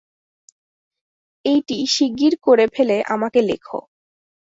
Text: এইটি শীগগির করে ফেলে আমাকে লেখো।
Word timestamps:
এইটি 1.45 1.77
শীগগির 1.87 2.33
করে 2.41 2.65
ফেলে 2.67 2.97
আমাকে 3.07 3.39
লেখো। 3.41 3.79